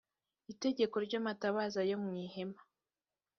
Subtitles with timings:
[0.53, 2.61] itegeko ry amatabaza yo mu ihema